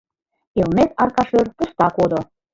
[0.61, 2.19] Элнет арка шӧр пуста кодо.